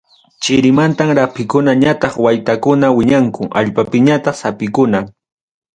Chirimantam, 0.41 1.09
rapikuna 1.19 1.71
ñataq 1.81 2.13
waytakuna 2.25 2.87
wiñanku, 2.97 3.43
allpapiñataq 3.59 4.35
sapikuna. 4.41 4.99